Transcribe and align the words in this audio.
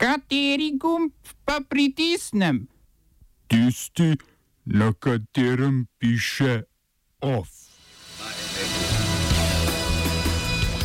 Kateri 0.00 0.78
gumb 0.80 1.12
pa 1.44 1.60
pritisnem? 1.68 2.66
Tisti, 3.46 4.16
na 4.64 4.92
katerem 4.92 5.86
piše 5.98 6.62
OF. 7.20 7.48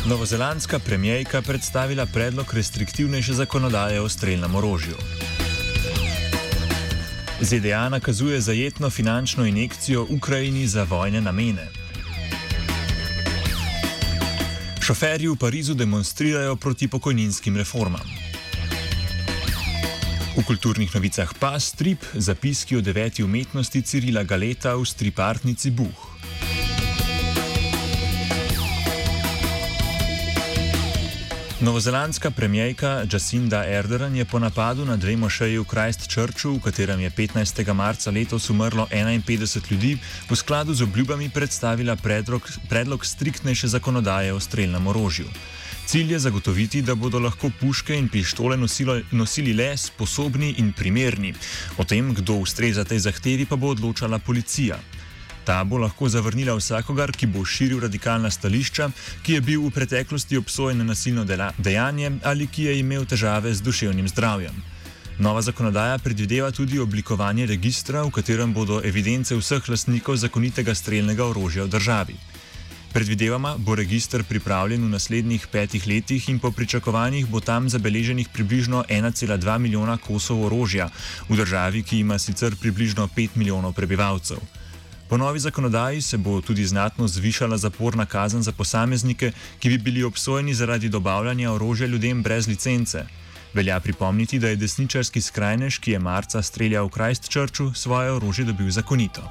Novozelandska 0.08 0.78
premijejka 0.78 1.42
predstavila 1.42 2.06
predlog 2.06 2.54
restriktivnejše 2.54 3.32
zakonodaje 3.32 4.00
o 4.00 4.08
streljnem 4.08 4.54
orožju. 4.54 4.96
ZDA 7.40 7.88
nakazuje 7.88 8.40
zajetno 8.40 8.90
finančno 8.90 9.46
injekcijo 9.46 10.06
Ukrajini 10.10 10.66
za 10.66 10.82
vojne 10.82 11.20
namene. 11.20 11.68
Šoferji 14.80 15.28
v 15.28 15.36
Parizu 15.36 15.74
demonstrirajo 15.74 16.56
proti 16.56 16.88
pokojninskim 16.88 17.56
reformam. 17.56 18.25
V 20.36 20.44
kulturnih 20.44 20.92
novicah 20.92 21.32
pa 21.40 21.56
strip 21.56 22.04
zapiski 22.12 22.76
o 22.76 22.84
deveti 22.84 23.24
umetnosti 23.24 23.80
Cirila 23.80 24.20
Galeta 24.20 24.76
v 24.76 24.84
stripartnici 24.84 25.72
Buh. 25.72 25.96
Novozelandska 31.64 32.30
premijejka 32.30 33.08
Jacinda 33.08 33.64
Ardern 33.64 34.12
je 34.16 34.24
po 34.28 34.36
napadu 34.38 34.84
na 34.84 34.96
dve 34.96 35.16
mošeji 35.16 35.56
v 35.58 35.64
Christchurchu, 35.64 36.60
v 36.60 36.68
katerem 36.68 37.00
je 37.00 37.10
15. 37.10 37.72
marca 37.72 38.12
letos 38.12 38.50
umrlo 38.52 38.84
51 38.92 39.72
ljudi, 39.72 39.96
v 40.28 40.36
skladu 40.36 40.74
z 40.76 40.84
obljubami 40.84 41.32
predstavila 41.32 41.96
predlog, 41.96 42.44
predlog 42.68 43.06
striktnejše 43.06 43.72
zakonodaje 43.72 44.36
o 44.36 44.40
streljnem 44.40 44.86
orožju. 44.86 45.32
Cilj 45.86 46.12
je 46.12 46.18
zagotoviti, 46.18 46.82
da 46.82 46.94
bodo 46.94 47.18
lahko 47.18 47.50
puške 47.60 47.94
in 47.94 48.08
pištole 48.08 48.56
nosilo, 48.56 49.00
nosili 49.12 49.52
le 49.52 49.76
sposobni 49.76 50.54
in 50.58 50.72
primerni. 50.72 51.34
O 51.78 51.84
tem, 51.84 52.14
kdo 52.14 52.34
ustreza 52.42 52.84
tej 52.84 52.98
zahtevi, 52.98 53.46
pa 53.46 53.56
bo 53.56 53.70
odločala 53.70 54.18
policija. 54.18 54.78
Ta 55.44 55.64
bo 55.64 55.78
lahko 55.78 56.08
zavrnila 56.08 56.56
vsakogar, 56.58 57.12
ki 57.12 57.26
bo 57.26 57.44
širil 57.44 57.80
radikalna 57.80 58.30
stališča, 58.30 58.90
ki 59.22 59.38
je 59.38 59.40
bil 59.40 59.62
v 59.62 59.70
preteklosti 59.70 60.36
obsojen 60.36 60.82
na 60.82 60.84
nasilno 60.84 61.24
dejanje 61.58 62.10
ali 62.22 62.46
ki 62.46 62.64
je 62.64 62.78
imel 62.78 63.06
težave 63.06 63.54
z 63.54 63.62
duševnim 63.62 64.08
zdravjem. 64.08 64.58
Nova 65.18 65.42
zakonodaja 65.42 65.98
predvideva 65.98 66.50
tudi 66.50 66.78
oblikovanje 66.78 67.46
registra, 67.46 68.02
v 68.02 68.10
katerem 68.10 68.52
bodo 68.52 68.82
evidence 68.84 69.38
vseh 69.38 69.68
lastnikov 69.68 70.16
zakonitega 70.16 70.74
streljnega 70.74 71.24
orožja 71.24 71.64
v 71.64 71.68
državi. 71.78 72.16
Predvidevama 72.96 73.56
bo 73.58 73.74
registr 73.76 74.22
pripravljen 74.24 74.84
v 74.84 74.88
naslednjih 74.88 75.42
petih 75.52 75.86
letih 75.86 76.28
in 76.32 76.38
po 76.40 76.48
pričakovanjih 76.50 77.26
bo 77.28 77.40
tam 77.44 77.68
zabeleženih 77.68 78.28
približno 78.32 78.84
1,2 78.88 79.58
milijona 79.58 79.98
kosov 80.00 80.46
orožja 80.46 80.88
v 81.28 81.36
državi, 81.36 81.82
ki 81.82 81.98
ima 81.98 82.16
sicer 82.18 82.56
približno 82.56 83.08
5 83.16 83.36
milijonov 83.36 83.74
prebivalcev. 83.76 84.40
Po 85.08 85.16
novi 85.16 85.40
zakonodaji 85.40 86.00
se 86.02 86.16
bo 86.16 86.40
tudi 86.40 86.64
znatno 86.64 87.08
zvišala 87.08 87.58
zaporna 87.58 88.06
kazen 88.06 88.42
za 88.42 88.52
posameznike, 88.52 89.32
ki 89.58 89.68
bi 89.68 89.78
bili 89.78 90.04
obsojeni 90.04 90.54
zaradi 90.54 90.88
dobavljanja 90.88 91.52
orožja 91.52 91.86
ljudem 91.86 92.22
brez 92.22 92.48
licence. 92.48 93.04
Velja 93.54 93.80
pripomniti, 93.80 94.38
da 94.38 94.48
je 94.48 94.56
desničarski 94.56 95.20
skrajnež, 95.20 95.78
ki 95.78 95.90
je 95.90 95.98
marca 95.98 96.42
streljal 96.42 96.86
v 96.86 96.96
Christchurchu, 96.96 97.74
svoje 97.74 98.12
orožje 98.12 98.44
dobil 98.44 98.70
zakonito. 98.70 99.28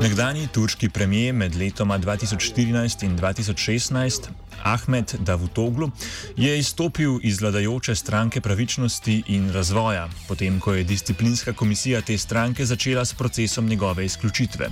Nekdani 0.00 0.46
turški 0.52 0.88
premijer 0.88 1.34
med 1.34 1.56
letoma 1.56 1.98
2014 1.98 3.04
in 3.04 3.18
2016 3.18 4.28
Ahmed 4.62 5.14
Davutoglu 5.18 5.90
je 6.36 6.58
izstopil 6.58 7.18
iz 7.22 7.40
vladajoče 7.40 7.94
stranke 7.94 8.40
pravičnosti 8.40 9.22
in 9.26 9.50
razvoja, 9.52 10.08
potem 10.28 10.60
ko 10.60 10.74
je 10.74 10.84
disciplinska 10.84 11.52
komisija 11.52 12.00
te 12.00 12.18
stranke 12.18 12.64
začela 12.64 13.04
s 13.04 13.14
procesom 13.14 13.66
njegove 13.66 14.04
izključitve. 14.04 14.70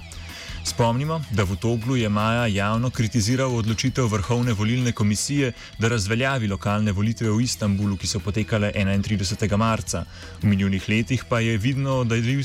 Spomnimo, 0.64 1.22
da 1.30 1.42
Vutoglu 1.42 1.96
je 1.96 2.08
maja 2.08 2.46
javno 2.46 2.90
kritiziral 2.90 3.56
odločitev 3.56 4.06
Vrhovne 4.06 4.52
volilne 4.52 4.92
komisije, 4.92 5.52
da 5.78 5.88
razveljavi 5.88 6.48
lokalne 6.48 6.92
volitve 6.92 7.30
v 7.30 7.40
Istanbulu, 7.40 7.96
ki 7.96 8.06
so 8.06 8.20
potekale 8.20 8.72
31. 8.76 9.56
marca. 9.56 10.04
V 10.42 10.46
minulih 10.46 10.88
letih 10.88 11.24
pa, 11.28 11.38
vidno, 11.38 12.04
je, 12.04 12.44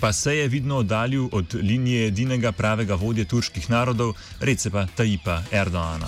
pa 0.00 0.12
se 0.12 0.36
je 0.36 0.48
vidno 0.48 0.76
oddaljil 0.76 1.28
od 1.32 1.54
linije 1.54 2.06
edinega 2.06 2.52
pravega 2.52 2.94
vodje 2.94 3.24
turških 3.24 3.70
narodov, 3.70 4.14
Recepa 4.40 4.86
Tajipa 4.96 5.42
Erdoana. 5.52 6.06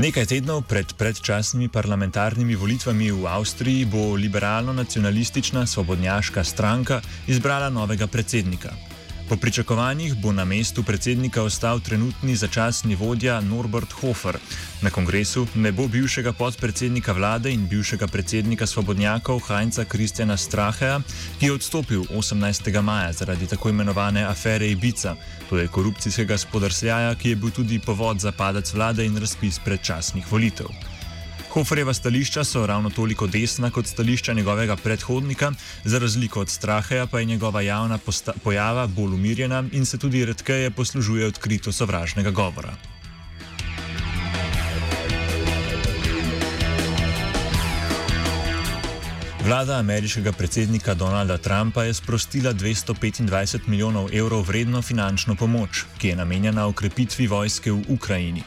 Nekaj 0.00 0.26
tednov 0.26 0.62
pred 0.64 0.88
predčasnimi 0.96 1.68
parlamentarnimi 1.68 2.56
volitvami 2.56 3.10
v 3.12 3.26
Avstriji 3.28 3.84
bo 3.84 4.16
liberalno-nacionalistična 4.16 5.66
svobodnjaška 5.66 6.44
stranka 6.44 7.02
izbrala 7.28 7.68
novega 7.68 8.06
predsednika. 8.06 8.89
Po 9.30 9.36
pričakovanjih 9.36 10.14
bo 10.14 10.32
na 10.32 10.44
mestu 10.44 10.82
predsednika 10.82 11.42
ostal 11.42 11.80
trenutni 11.80 12.36
začasni 12.36 12.94
vodja 12.94 13.40
Norbert 13.40 13.92
Hofer. 13.92 14.38
Na 14.82 14.90
kongresu 14.90 15.46
ne 15.54 15.72
bo 15.72 15.86
bivšega 15.88 16.32
podpredsednika 16.32 17.12
vlade 17.12 17.52
in 17.54 17.68
bivšega 17.68 18.06
predsednika 18.06 18.66
svobodnjakov 18.66 19.38
Heinza 19.46 19.84
Kristjana 19.84 20.36
Straheja, 20.36 21.00
ki 21.38 21.46
je 21.46 21.52
odstopil 21.52 22.02
18. 22.10 22.82
maja 22.82 23.12
zaradi 23.12 23.46
tako 23.46 23.68
imenovane 23.68 24.24
afere 24.24 24.70
Ibica, 24.70 25.14
to 25.50 25.58
je 25.58 25.68
korupcijskega 25.68 26.38
spodrsljaja, 26.38 27.14
ki 27.14 27.28
je 27.28 27.36
bil 27.36 27.50
tudi 27.50 27.78
povod 27.78 28.18
za 28.18 28.32
padec 28.32 28.74
vlade 28.74 29.06
in 29.06 29.16
razpis 29.16 29.60
predčasnih 29.64 30.32
volitev. 30.32 30.66
Hoferjeva 31.50 31.94
stališča 31.94 32.44
so 32.44 32.66
ravno 32.66 32.90
toliko 32.90 33.26
desna 33.26 33.70
kot 33.70 33.86
stališča 33.86 34.32
njegovega 34.32 34.76
predhodnika, 34.76 35.52
za 35.84 35.98
razliko 35.98 36.40
od 36.40 36.48
Straheja 36.48 37.06
pa 37.06 37.18
je 37.18 37.24
njegova 37.24 37.60
javna 37.60 37.98
pojava 38.44 38.86
bolj 38.86 39.14
umirjena 39.14 39.64
in 39.72 39.86
se 39.86 39.98
tudi 39.98 40.24
redkeje 40.24 40.70
poslužuje 40.70 41.26
odkrito 41.26 41.72
sovražnega 41.72 42.30
govora. 42.30 42.72
Vlada 49.44 49.78
ameriškega 49.78 50.32
predsednika 50.32 50.94
Donalda 50.94 51.38
Trumpa 51.38 51.84
je 51.84 51.94
sprostila 51.94 52.52
225 52.52 53.58
milijonov 53.66 54.14
evrov 54.14 54.42
vredno 54.42 54.82
finančno 54.82 55.34
pomoč, 55.34 55.84
ki 55.98 56.08
je 56.08 56.16
namenjena 56.16 56.66
ukrepitvi 56.66 57.26
vojske 57.26 57.72
v 57.72 57.82
Ukrajini. 57.88 58.42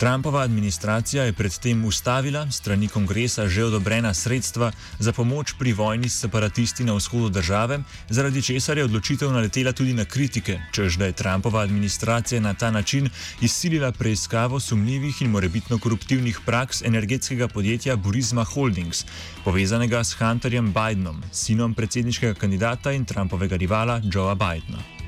Trumpova 0.00 0.40
administracija 0.40 1.24
je 1.24 1.32
predtem 1.32 1.84
ustavila 1.84 2.50
strani 2.50 2.88
kongresa 2.88 3.48
že 3.48 3.64
odobrena 3.64 4.14
sredstva 4.14 4.72
za 4.98 5.12
pomoč 5.12 5.52
pri 5.58 5.72
vojni 5.72 6.08
s 6.08 6.20
separatisti 6.20 6.84
na 6.84 6.94
vzhodu 6.94 7.28
države, 7.28 7.78
zaradi 8.08 8.42
česar 8.42 8.78
je 8.78 8.84
odločitev 8.84 9.32
naletela 9.32 9.72
tudi 9.72 9.92
na 9.92 10.04
kritike, 10.04 10.56
čež 10.72 10.96
da 10.96 11.04
je 11.04 11.12
Trumpova 11.12 11.60
administracija 11.60 12.40
na 12.40 12.54
ta 12.54 12.70
način 12.70 13.10
izsilila 13.40 13.92
preiskavo 13.92 14.60
sumljivih 14.60 15.22
in 15.22 15.30
morebitno 15.30 15.78
koruptivnih 15.78 16.40
praks 16.46 16.82
energetskega 16.82 17.48
podjetja 17.48 17.96
Burisma 17.96 18.44
Holdings, 18.44 19.04
povezanega 19.44 20.04
s 20.04 20.16
Hunterjem 20.16 20.72
Bidenom, 20.72 21.22
sinom 21.32 21.74
predsedniškega 21.74 22.34
kandidata 22.34 22.92
in 22.92 23.04
Trumpovega 23.04 23.56
rivala 23.56 24.00
Joea 24.04 24.34
Bidena. 24.34 24.99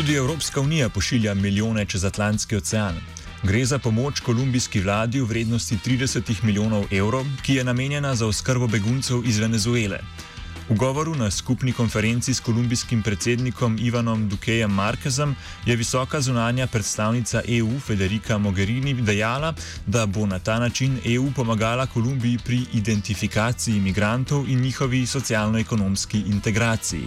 Tudi 0.00 0.14
Evropska 0.14 0.60
unija 0.60 0.88
pošilja 0.88 1.34
milijone 1.34 1.84
čez 1.84 2.04
Atlantski 2.04 2.56
ocean. 2.56 2.94
Gre 3.42 3.64
za 3.64 3.78
pomoč 3.78 4.20
kolumbijski 4.20 4.80
vladi 4.80 5.20
v 5.20 5.24
vrednosti 5.24 5.76
30 5.86 6.42
milijonov 6.42 6.84
evrov, 6.90 7.26
ki 7.42 7.54
je 7.54 7.64
namenjena 7.64 8.14
za 8.14 8.26
oskrbo 8.26 8.66
beguncev 8.66 9.20
iz 9.26 9.38
Venezuele. 9.38 9.98
V 10.68 10.74
govoru 10.74 11.14
na 11.14 11.30
skupni 11.30 11.72
konferenci 11.72 12.34
s 12.34 12.40
kolumbijskim 12.40 13.02
predsednikom 13.02 13.76
Ivanom 13.80 14.28
Dukejem 14.28 14.70
Markezom 14.70 15.36
je 15.66 15.76
visoka 15.76 16.20
zunanja 16.20 16.66
predstavnica 16.66 17.42
EU 17.48 17.80
Federica 17.80 18.38
Mogherini 18.38 18.94
dejala, 18.94 19.54
da 19.86 20.06
bo 20.06 20.26
na 20.26 20.38
ta 20.38 20.58
način 20.58 20.98
EU 21.04 21.28
pomagala 21.36 21.86
Kolumbiji 21.86 22.38
pri 22.44 22.64
identifikaciji 22.72 23.76
imigrantov 23.76 24.48
in 24.48 24.60
njihovi 24.60 25.06
socialno-ekonomski 25.06 26.22
integraciji. 26.26 27.04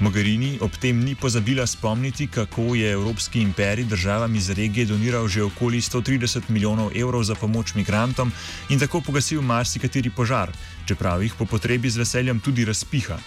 Mogherini 0.00 0.58
ob 0.60 0.74
tem 0.76 0.98
ni 1.04 1.14
pozabila 1.14 1.66
spomniti, 1.66 2.26
kako 2.26 2.74
je 2.74 2.90
Evropski 2.92 3.40
imperij 3.40 3.84
državam 3.84 4.34
iz 4.34 4.50
regije 4.50 4.86
doniral 4.86 5.28
že 5.28 5.42
okoli 5.42 5.80
130 5.80 6.40
milijonov 6.48 6.90
evrov 6.96 7.22
za 7.22 7.34
pomoč 7.34 7.74
migrantom 7.74 8.32
in 8.68 8.78
tako 8.78 9.00
pogasil 9.00 9.42
marsikateri 9.42 10.10
požar, 10.10 10.50
čeprav 10.86 11.22
jih 11.22 11.34
po 11.38 11.46
potrebi 11.46 11.90
z 11.90 11.96
veseljem 11.96 12.40
tudi 12.40 12.64
razpiha. 12.64 13.18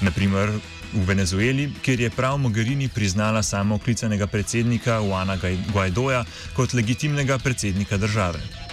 Naprimer 0.00 0.50
v 0.92 1.04
Venezueli, 1.06 1.70
kjer 1.82 2.00
je 2.00 2.10
prav 2.10 2.38
Mogherini 2.38 2.88
priznala 2.88 3.42
samo 3.42 3.74
oklicanega 3.74 4.26
predsednika 4.26 4.98
Juana 4.98 5.38
Guaidoja 5.72 6.24
kot 6.54 6.72
legitimnega 6.72 7.38
predsednika 7.38 7.96
države. 7.96 8.65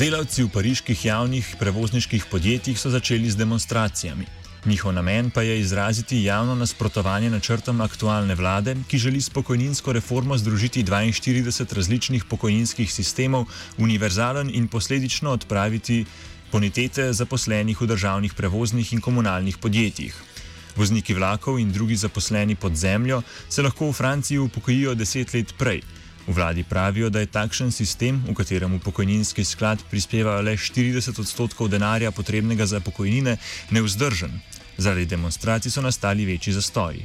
Delavci 0.00 0.40
v 0.40 0.48
pariških 0.48 0.96
javnih 1.04 1.48
prevozniških 1.60 2.22
podjetjih 2.32 2.78
so 2.80 2.88
začeli 2.88 3.28
z 3.28 3.36
demonstracijami. 3.36 4.24
Njihov 4.64 4.94
namen 4.96 5.28
pa 5.30 5.42
je 5.42 5.58
izraziti 5.60 6.22
javno 6.24 6.54
nasprotovanje 6.54 7.28
načrtom 7.30 7.80
aktualne 7.84 8.34
vlade, 8.34 8.76
ki 8.88 8.98
želi 8.98 9.20
s 9.20 9.28
pokojninsko 9.28 9.92
reformo 9.92 10.38
združiti 10.38 10.84
42 10.84 11.74
različnih 11.76 12.24
pokojninskih 12.24 12.92
sistemov, 12.92 13.44
univerzalen 13.76 14.48
in 14.54 14.68
posledično 14.68 15.36
odpraviti 15.36 16.06
bonitete 16.52 17.12
zaposlenih 17.12 17.80
v 17.80 17.86
državnih 17.86 18.34
prevoznih 18.34 18.92
in 18.92 19.00
komunalnih 19.00 19.58
podjetjih. 19.58 20.16
Vozniki 20.76 21.14
vlakov 21.14 21.60
in 21.60 21.72
drugi 21.72 21.96
zaposleni 21.96 22.56
pod 22.56 22.72
zemljo 22.72 23.22
se 23.48 23.62
lahko 23.62 23.90
v 23.90 23.92
Franciji 23.92 24.38
upokojijo 24.38 24.94
deset 24.94 25.34
let 25.34 25.54
prej. 25.58 25.82
V 26.26 26.34
vladi 26.34 26.64
pravijo, 26.64 27.10
da 27.10 27.20
je 27.20 27.26
takšen 27.26 27.72
sistem, 27.72 28.24
v 28.28 28.34
katerem 28.34 28.78
pokojninski 28.78 29.44
sklad 29.44 29.78
prispeva 29.90 30.40
le 30.40 30.56
40 30.56 31.20
odstotkov 31.20 31.68
denarja 31.68 32.10
potrebnega 32.10 32.66
za 32.66 32.80
pokojnine, 32.80 33.36
neuzdržen. 33.70 34.40
Zaradi 34.76 35.06
demonstracij 35.06 35.70
so 35.70 35.82
nastali 35.82 36.26
večji 36.26 36.52
zastoji. 36.52 37.04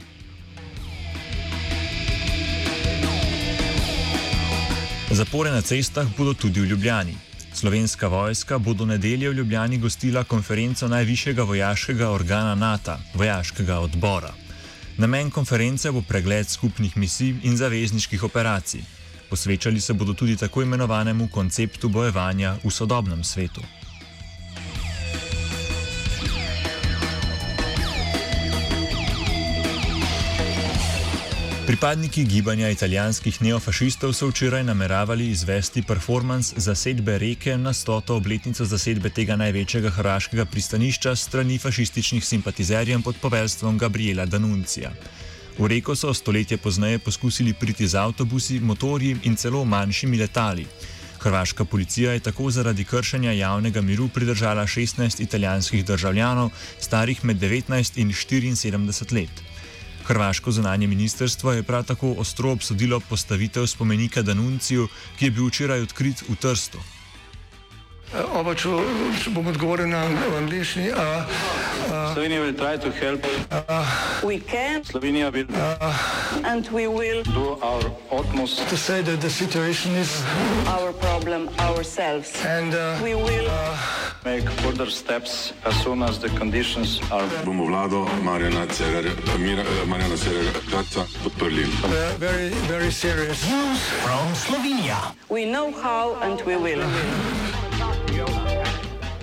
Zapore 5.16 5.52
na 5.52 5.62
cestah 5.62 6.08
bodo 6.18 6.34
tudi 6.34 6.60
v 6.60 6.66
Ljubljani. 6.66 7.16
Slovenska 7.54 8.08
vojska 8.08 8.58
bo 8.58 8.74
do 8.74 8.86
nedelje 8.86 9.30
v 9.30 9.34
Ljubljani 9.34 9.78
gostila 9.78 10.24
konferenco 10.24 10.88
najvišjega 10.88 11.44
vojaškega 11.44 12.10
organa 12.10 12.56
NATO, 12.56 12.98
vojaškega 13.14 13.80
odbora. 13.80 14.34
Namen 14.98 15.32
konference 15.32 15.92
bo 15.92 16.02
pregled 16.02 16.50
skupnih 16.50 16.98
misij 16.98 17.34
in 17.44 17.58
zavezniških 17.58 18.24
operacij. 18.24 18.82
Posvečali 19.36 19.82
se 19.82 19.94
bodo 19.94 20.14
tudi 20.14 20.38
tako 20.38 20.62
imenovanemu 20.62 21.28
konceptu 21.28 21.90
bojevanja 21.90 22.56
v 22.64 22.72
sodobnem 22.72 23.24
svetu. 23.24 23.60
Pripadniki 31.68 32.24
gibanja 32.24 32.70
italijanskih 32.70 33.42
neofašistov 33.42 34.14
so 34.14 34.32
včeraj 34.32 34.64
nameravali 34.64 35.28
izvesti 35.28 35.84
performance 35.84 36.56
zasedbe 36.56 37.18
reke 37.20 37.58
na 37.58 37.74
stoto 37.74 38.16
obletnico 38.16 38.66
zasedbe 38.66 39.10
tega 39.10 39.36
največjega 39.36 39.90
hrvaškega 39.90 40.46
pristanišča 40.46 41.16
strani 41.16 41.58
fašističnih 41.58 42.26
simpatizerjev 42.26 43.04
pod 43.04 43.16
poveljstvom 43.22 43.78
Gabriela 43.78 44.26
Danuncija. 44.26 44.92
V 45.58 45.68
reko 45.68 45.96
so 45.96 46.14
stoletje 46.14 46.58
pozneje 46.58 47.00
poskusili 47.00 47.54
priti 47.54 47.88
z 47.88 47.96
avtobusi, 47.96 48.60
motorji 48.60 49.16
in 49.24 49.36
celo 49.36 49.66
manjšimi 49.66 50.18
letali. 50.18 50.66
Hrvaška 51.20 51.66
policija 51.66 52.12
je 52.12 52.20
tako 52.20 52.52
zaradi 52.52 52.84
kršenja 52.84 53.32
javnega 53.32 53.82
miru 53.82 54.08
pridržala 54.08 54.68
16 54.68 55.22
italijanskih 55.22 55.86
državljanov, 55.86 56.50
starih 56.80 57.26
med 57.26 57.38
19 57.38 58.02
in 58.02 58.12
74 58.12 59.14
let. 59.14 59.44
Hrvaško 60.06 60.52
zunanje 60.52 60.88
ministrstvo 60.88 61.52
je 61.52 61.64
prav 61.64 61.84
tako 61.84 62.14
ostro 62.18 62.52
obsodilo 62.52 63.00
postavitev 63.00 63.68
spomenika 63.68 64.22
Danunciju, 64.22 64.88
ki 65.20 65.26
je 65.26 65.32
bil 65.32 65.48
včeraj 65.48 65.82
odkrit 65.82 66.22
v 66.30 66.36
Trstu. 66.36 66.95
Oba, 68.16 68.54
če, 68.56 68.70
če 69.20 69.32
bom 69.36 69.48
odgovoril 69.52 69.90
na 69.92 70.06
angliški. 70.40 70.88
Slovenija 72.14 72.42
bo 72.42 72.52
poskušala 72.56 73.18
pomagati. 73.20 74.88
Slovenija 74.88 75.32
bo 75.32 75.44
naredila 75.44 75.76
naš 76.48 77.84
utmost, 78.12 78.64
da 78.64 78.78
bo 78.78 78.88
rekla, 78.88 79.16
da 79.20 79.28
je 79.28 79.32
situacija 79.32 79.94
naš 79.94 80.94
problem, 81.02 81.50
sami. 81.84 82.24
In 82.60 82.72
da 82.72 82.96
bomo 83.04 83.20
naredili 83.28 83.52
nadaljnje 84.24 84.48
korake, 84.64 85.54
as 85.66 85.76
soon 85.84 86.04
as 86.04 86.20
the 86.20 86.30
conditions 86.40 87.00
are. 87.12 87.28
Bomo 87.46 87.66
vlado 87.66 88.08
Marjana 88.24 88.66
Cererja 88.68 89.12
podprli. 91.24 91.66
Very, 92.20 92.50
very 92.68 92.92
serious. 92.92 93.44
News 93.44 93.80
from 94.04 94.36
Slovenija. 94.36 95.12
We 95.30 95.46
know 95.46 95.72
how 95.84 96.16
and 96.24 96.42
we 96.46 96.56
will. 96.56 96.82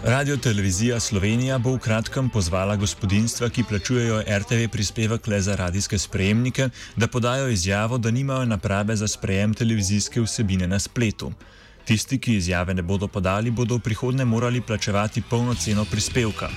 Radio 0.04 0.37
Televizija 0.37 1.00
Slovenija 1.00 1.58
bo 1.58 1.76
v 1.76 1.78
kratkem 1.78 2.26
pozvala 2.31 2.75
gospodinstva, 2.76 3.46
ki 3.54 3.62
plačujejo 3.62 4.25
RTV 4.26 4.66
prispevek 4.72 5.26
le 5.31 5.38
za 5.40 5.54
radijske 5.56 5.99
sprejemnike, 5.99 6.69
da 6.96 7.06
podajo 7.06 7.49
izjavo, 7.49 7.99
da 7.99 8.10
nimajo 8.10 8.44
naprave 8.44 8.96
za 8.96 9.08
sprejem 9.08 9.54
televizijske 9.54 10.20
vsebine 10.20 10.66
na 10.66 10.78
spletu. 10.78 11.32
Tisti, 11.84 12.19
ki 12.19 12.34
izjave 12.37 12.75
ne 12.75 12.82
bodo 12.82 13.06
podali, 13.08 13.50
bodo 13.50 13.78
v 13.78 13.81
prihodnje 13.81 14.25
morali 14.25 14.60
plačevati 14.60 15.22
polno 15.31 15.54
ceno 15.54 15.84
prispevka. 15.84 16.50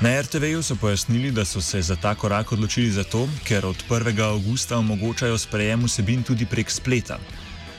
Na 0.00 0.20
RTV-ju 0.20 0.62
so 0.62 0.76
pojasnili, 0.76 1.30
da 1.30 1.44
so 1.44 1.60
se 1.60 1.82
za 1.82 1.96
ta 1.96 2.14
korak 2.14 2.52
odločili 2.52 2.90
zato, 2.90 3.28
ker 3.44 3.66
od 3.66 3.84
1. 3.90 4.22
avgusta 4.22 4.78
omogočajo 4.78 5.38
sprejem 5.38 5.84
vsebin 5.84 6.22
tudi 6.22 6.46
prek 6.46 6.70
spleta. 6.70 7.18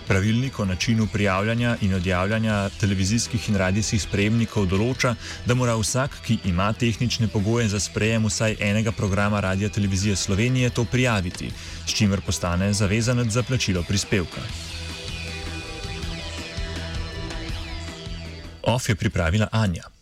Pravilnik 0.09 0.59
o 0.59 0.65
načinu 0.65 1.07
prijavljanja 1.07 1.75
in 1.81 1.93
odjavljanja 1.93 2.69
televizijskih 2.69 3.49
in 3.49 3.55
radijskih 3.61 4.01
sprejemnikov 4.01 4.65
določa, 4.65 5.11
da 5.45 5.53
mora 5.53 5.75
vsak, 5.77 6.15
ki 6.25 6.39
ima 6.49 6.71
tehnične 6.73 7.27
pogoje 7.29 7.67
za 7.69 7.79
sprejem 7.79 8.25
vsaj 8.25 8.57
enega 8.59 8.91
programa 8.91 9.39
Radio 9.39 9.69
Televizije 9.69 10.15
Slovenije, 10.15 10.69
to 10.69 10.85
prijaviti, 10.85 11.51
s 11.85 11.93
čimer 11.93 12.25
postane 12.25 12.73
zavezanec 12.73 13.29
za 13.29 13.43
plačilo 13.43 13.85
prispevka. 13.85 14.41
OF 18.65 18.89
je 18.89 18.95
pripravila 18.95 19.47
Anja. 19.51 19.98